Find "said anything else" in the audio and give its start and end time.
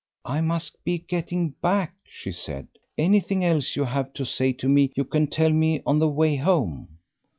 2.31-3.75